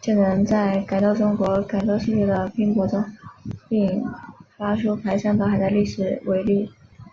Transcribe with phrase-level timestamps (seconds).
[0.00, 3.00] 就能在改造中国、改造世界的拼搏中，
[3.68, 4.02] 迸
[4.56, 6.72] 发出排山倒海的历史伟力。